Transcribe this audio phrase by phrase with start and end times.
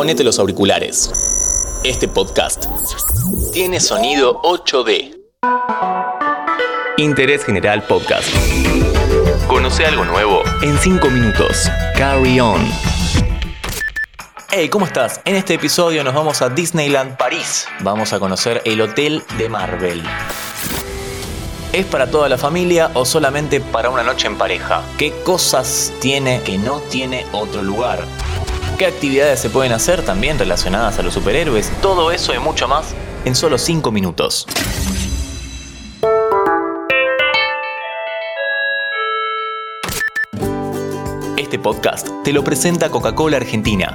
[0.00, 1.10] ponete los auriculares.
[1.84, 2.64] Este podcast
[3.52, 5.14] tiene sonido 8D.
[6.96, 8.26] Interés General Podcast.
[9.46, 11.70] Conoce algo nuevo en 5 minutos.
[11.98, 12.66] Carry on.
[14.50, 15.20] Hey, ¿cómo estás?
[15.26, 17.66] En este episodio nos vamos a Disneyland París.
[17.80, 20.02] Vamos a conocer el hotel de Marvel.
[21.74, 24.82] ¿Es para toda la familia o solamente para una noche en pareja?
[24.96, 28.02] ¿Qué cosas tiene que no tiene otro lugar?
[28.80, 31.70] ¿Qué actividades se pueden hacer también relacionadas a los superhéroes?
[31.82, 32.94] Todo eso y mucho más
[33.26, 34.46] en solo 5 minutos.
[41.36, 43.94] Este podcast te lo presenta Coca-Cola Argentina.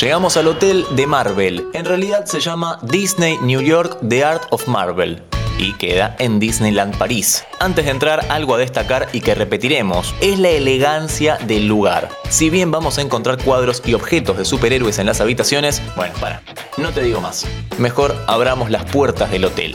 [0.00, 1.68] Llegamos al hotel de Marvel.
[1.74, 5.27] En realidad se llama Disney New York The Art of Marvel
[5.58, 7.44] y queda en Disneyland París.
[7.58, 12.08] Antes de entrar, algo a destacar y que repetiremos, es la elegancia del lugar.
[12.28, 16.42] Si bien vamos a encontrar cuadros y objetos de superhéroes en las habitaciones, bueno, para,
[16.76, 17.46] no te digo más.
[17.78, 19.74] Mejor abramos las puertas del hotel.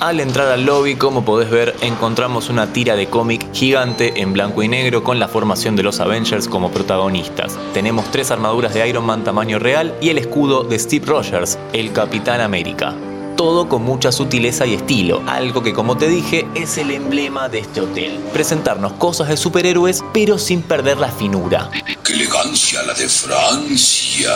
[0.00, 4.62] Al entrar al lobby, como podés ver, encontramos una tira de cómic gigante en blanco
[4.62, 7.58] y negro con la formación de los Avengers como protagonistas.
[7.72, 11.92] Tenemos tres armaduras de Iron Man tamaño real y el escudo de Steve Rogers, el
[11.92, 12.94] Capitán América
[13.36, 17.60] todo con mucha sutileza y estilo, algo que como te dije es el emblema de
[17.60, 18.18] este hotel.
[18.32, 21.70] Presentarnos cosas de superhéroes pero sin perder la finura.
[22.02, 24.30] ¡Qué elegancia la de Francia!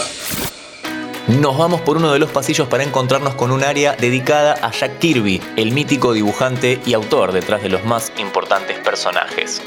[1.29, 4.99] Nos vamos por uno de los pasillos para encontrarnos con un área dedicada a Jack
[4.99, 9.61] Kirby, el mítico dibujante y autor detrás de los más importantes personajes.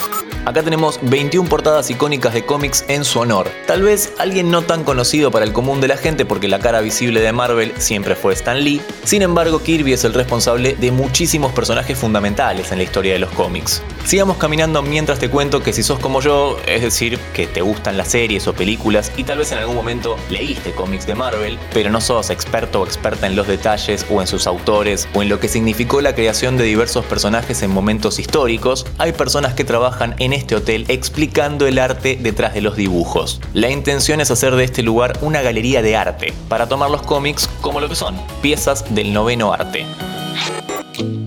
[0.44, 3.48] Acá tenemos 21 portadas icónicas de cómics en su honor.
[3.68, 6.82] Tal vez alguien no tan conocido para el común de la gente porque la cara
[6.82, 8.82] visible de Marvel siempre fue Stan Lee.
[9.04, 13.30] Sin embargo, Kirby es el responsable de muchísimos personajes fundamentales en la historia de los
[13.32, 13.84] cómics.
[14.04, 17.96] Sigamos caminando mientras te cuento que si sos como yo, es decir, que te gustan
[17.96, 21.90] las series o películas y tal vez en algún momento leíste cómics de Marvel, pero
[21.90, 25.40] no sos experto o experta en los detalles o en sus autores o en lo
[25.40, 30.34] que significó la creación de diversos personajes en momentos históricos, hay personas que trabajan en
[30.34, 33.42] este hotel explicando el arte detrás de los dibujos.
[33.54, 37.50] La intención es hacer de este lugar una galería de arte, para tomar los cómics
[37.62, 39.86] como lo que son, piezas del noveno arte.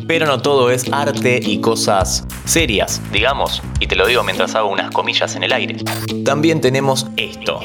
[0.07, 4.69] Pero no todo es arte y cosas serias, digamos, y te lo digo mientras hago
[4.69, 5.77] unas comillas en el aire.
[6.25, 7.61] También tenemos esto.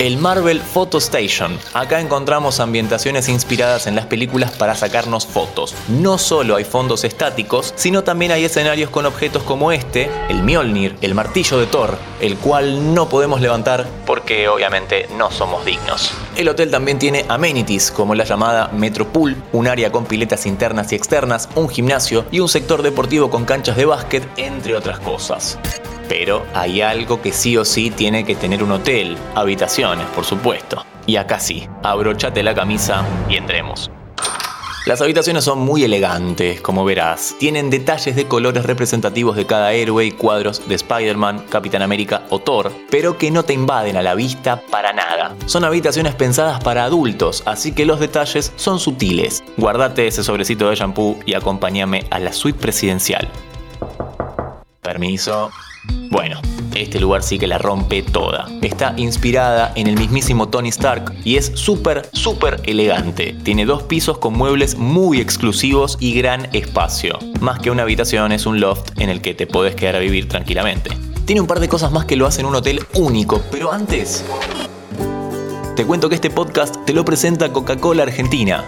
[0.00, 1.56] El Marvel Photo Station.
[1.72, 5.72] Acá encontramos ambientaciones inspiradas en las películas para sacarnos fotos.
[5.88, 10.96] No solo hay fondos estáticos, sino también hay escenarios con objetos como este, el Mjolnir,
[11.00, 16.12] el martillo de Thor, el cual no podemos levantar porque obviamente no somos dignos.
[16.36, 20.90] El hotel también tiene amenities como la llamada Metro Pool, un área con piletas internas
[20.90, 25.56] y externas, un gimnasio y un sector deportivo con canchas de básquet, entre otras cosas.
[26.08, 30.84] Pero hay algo que sí o sí tiene que tener un hotel, habitaciones, por supuesto.
[31.06, 33.90] Y acá sí, abrochate la camisa y entremos.
[34.86, 37.34] Las habitaciones son muy elegantes, como verás.
[37.38, 42.38] Tienen detalles de colores representativos de cada héroe y cuadros de Spider-Man, Capitán América o
[42.38, 45.34] Thor, pero que no te invaden a la vista para nada.
[45.46, 49.42] Son habitaciones pensadas para adultos, así que los detalles son sutiles.
[49.56, 53.26] Guardate ese sobrecito de shampoo y acompáñame a la suite presidencial.
[54.82, 55.50] Permiso.
[56.10, 56.40] Bueno,
[56.74, 58.46] este lugar sí que la rompe toda.
[58.62, 63.34] Está inspirada en el mismísimo Tony Stark y es súper, súper elegante.
[63.42, 67.18] Tiene dos pisos con muebles muy exclusivos y gran espacio.
[67.40, 70.28] Más que una habitación es un loft en el que te podés quedar a vivir
[70.28, 70.90] tranquilamente.
[71.24, 74.24] Tiene un par de cosas más que lo hacen un hotel único, pero antes...
[75.74, 78.64] Te cuento que este podcast te lo presenta Coca-Cola Argentina.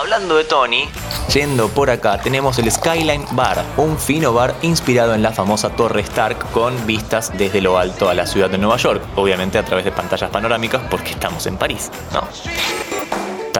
[0.00, 0.88] Hablando de Tony,
[1.30, 6.00] yendo por acá tenemos el Skyline Bar, un fino bar inspirado en la famosa Torre
[6.00, 9.84] Stark con vistas desde lo alto a la ciudad de Nueva York, obviamente a través
[9.84, 12.26] de pantallas panorámicas porque estamos en París, ¿no?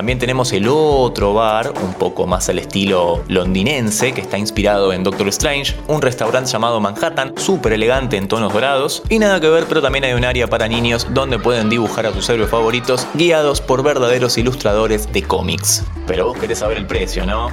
[0.00, 5.05] También tenemos el otro bar, un poco más al estilo londinense, que está inspirado en
[5.05, 9.67] Doctor Strange, un restaurante llamado Manhattan, súper elegante en tonos dorados, y nada que ver,
[9.69, 13.61] pero también hay un área para niños donde pueden dibujar a sus héroes favoritos, guiados
[13.61, 15.85] por verdaderos ilustradores de cómics.
[16.06, 17.49] Pero vos querés saber el precio, ¿no?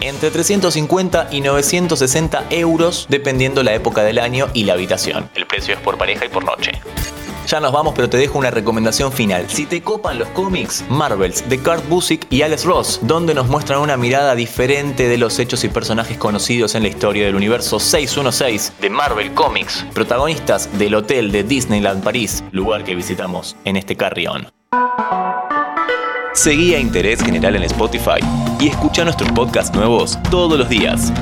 [0.00, 5.28] entre 350 y 960 euros dependiendo la época del año y la habitación.
[5.34, 6.72] El precio es por pareja y por noche.
[7.46, 9.44] Ya nos vamos, pero te dejo una recomendación final.
[9.48, 13.80] Si te copan los cómics, Marvels de Kurt Busiek y Alex Ross, donde nos muestran
[13.80, 18.72] una mirada diferente de los hechos y personajes conocidos en la historia del universo 616
[18.80, 24.48] de Marvel Comics, protagonistas del hotel de Disneyland París, lugar que visitamos en este carrión.
[26.32, 28.20] Seguí a Interés General en Spotify
[28.58, 31.12] y escucha nuestros podcasts nuevos todos los días.